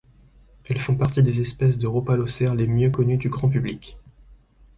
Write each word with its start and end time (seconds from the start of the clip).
Elles 0.65 0.79
font 0.79 0.95
partie 0.95 1.21
des 1.21 1.41
espèces 1.41 1.77
de 1.77 1.85
rhopalocères 1.85 2.55
les 2.55 2.65
mieux 2.65 2.89
connues 2.89 3.17
du 3.17 3.29
grand 3.29 3.49
public. 3.49 3.99